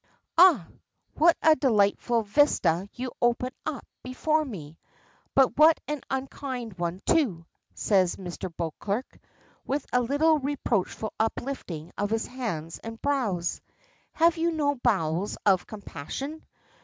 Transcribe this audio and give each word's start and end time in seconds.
"Ah! 0.35 0.65
what 1.13 1.37
a 1.43 1.55
delightful 1.55 2.23
vista 2.23 2.89
you 2.95 3.11
open 3.21 3.51
up 3.67 3.85
before 4.01 4.43
me, 4.43 4.79
but 5.35 5.55
what 5.59 5.79
an 5.87 6.01
unkind 6.09 6.79
one, 6.79 7.01
too," 7.05 7.45
says 7.75 8.15
Mr. 8.15 8.51
Beauclerk, 8.57 9.19
with 9.63 9.85
a 9.93 10.01
little 10.01 10.39
reproachful 10.39 11.13
uplifting 11.19 11.91
of 11.99 12.09
his 12.09 12.25
hands 12.25 12.79
and 12.79 12.99
brows. 12.99 13.61
"Have 14.13 14.37
you 14.37 14.51
no 14.51 14.73
bowels 14.73 15.37
of 15.45 15.67
compassion? 15.67 16.47